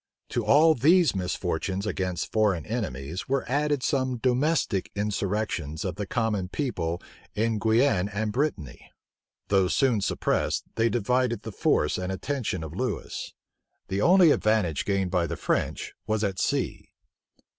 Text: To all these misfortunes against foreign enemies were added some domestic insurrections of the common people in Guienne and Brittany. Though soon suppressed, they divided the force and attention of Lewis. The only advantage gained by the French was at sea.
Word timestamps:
To 0.29 0.43
all 0.43 0.73
these 0.73 1.15
misfortunes 1.15 1.85
against 1.85 2.31
foreign 2.31 2.65
enemies 2.65 3.29
were 3.29 3.47
added 3.47 3.83
some 3.83 4.17
domestic 4.17 4.89
insurrections 4.95 5.85
of 5.85 5.93
the 5.93 6.07
common 6.07 6.49
people 6.49 6.99
in 7.35 7.59
Guienne 7.59 8.09
and 8.11 8.31
Brittany. 8.31 8.91
Though 9.49 9.67
soon 9.67 10.01
suppressed, 10.01 10.63
they 10.73 10.89
divided 10.89 11.43
the 11.43 11.51
force 11.51 11.99
and 11.99 12.11
attention 12.11 12.63
of 12.63 12.73
Lewis. 12.75 13.35
The 13.89 14.01
only 14.01 14.31
advantage 14.31 14.85
gained 14.85 15.11
by 15.11 15.27
the 15.27 15.37
French 15.37 15.93
was 16.07 16.23
at 16.23 16.39
sea. 16.39 16.89